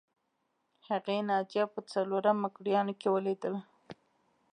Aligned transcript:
هغې 0.87 1.17
ناجیه 1.29 1.65
په 1.73 1.79
څلورم 1.91 2.37
مکروریانو 2.43 2.93
کې 2.99 3.07
ولیدله 3.15 3.59